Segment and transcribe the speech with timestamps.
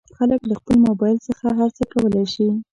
[0.17, 2.47] خلک له خپل مبایل څخه هر څه کولی شي.